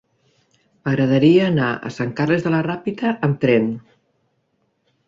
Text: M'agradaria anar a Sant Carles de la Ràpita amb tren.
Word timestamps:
M'agradaria 0.87 1.45
anar 1.49 1.67
a 1.75 1.93
Sant 1.99 2.17
Carles 2.21 2.47
de 2.49 2.55
la 2.57 2.63
Ràpita 2.71 3.13
amb 3.31 3.39
tren. 3.47 3.71